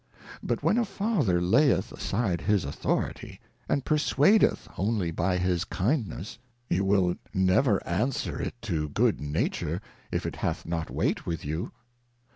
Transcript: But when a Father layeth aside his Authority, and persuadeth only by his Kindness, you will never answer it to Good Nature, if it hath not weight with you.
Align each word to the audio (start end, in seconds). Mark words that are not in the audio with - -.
But 0.41 0.63
when 0.63 0.79
a 0.79 0.83
Father 0.83 1.39
layeth 1.39 1.91
aside 1.91 2.41
his 2.41 2.65
Authority, 2.65 3.39
and 3.69 3.85
persuadeth 3.85 4.67
only 4.75 5.11
by 5.11 5.37
his 5.37 5.63
Kindness, 5.63 6.39
you 6.71 6.83
will 6.83 7.13
never 7.35 7.85
answer 7.87 8.41
it 8.41 8.59
to 8.63 8.89
Good 8.89 9.21
Nature, 9.21 9.79
if 10.11 10.25
it 10.25 10.37
hath 10.37 10.65
not 10.65 10.89
weight 10.89 11.27
with 11.27 11.45
you. 11.45 11.71